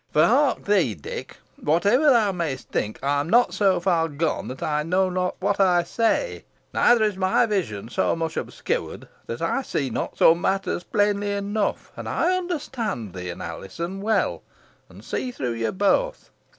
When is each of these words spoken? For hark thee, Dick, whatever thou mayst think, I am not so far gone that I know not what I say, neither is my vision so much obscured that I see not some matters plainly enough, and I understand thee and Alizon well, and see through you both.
For 0.11 0.25
hark 0.25 0.65
thee, 0.65 0.95
Dick, 0.95 1.37
whatever 1.57 2.05
thou 2.09 2.31
mayst 2.31 2.69
think, 2.69 2.97
I 3.03 3.19
am 3.19 3.29
not 3.29 3.53
so 3.53 3.79
far 3.79 4.07
gone 4.07 4.47
that 4.47 4.63
I 4.63 4.81
know 4.81 5.11
not 5.11 5.35
what 5.39 5.59
I 5.59 5.83
say, 5.83 6.43
neither 6.73 7.03
is 7.03 7.17
my 7.17 7.45
vision 7.45 7.87
so 7.87 8.15
much 8.15 8.35
obscured 8.35 9.07
that 9.27 9.43
I 9.43 9.61
see 9.61 9.91
not 9.91 10.17
some 10.17 10.41
matters 10.41 10.81
plainly 10.83 11.33
enough, 11.33 11.91
and 11.95 12.09
I 12.09 12.35
understand 12.35 13.13
thee 13.13 13.29
and 13.29 13.43
Alizon 13.43 14.01
well, 14.01 14.41
and 14.89 15.05
see 15.05 15.31
through 15.31 15.51
you 15.53 15.71
both. 15.71 16.31